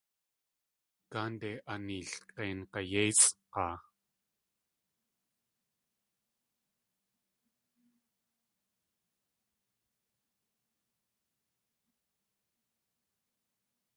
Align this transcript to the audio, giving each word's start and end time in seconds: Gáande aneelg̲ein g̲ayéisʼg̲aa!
Gáande 1.11 1.49
aneelg̲ein 1.71 2.59
g̲ayéisʼg̲aa! 2.71 3.75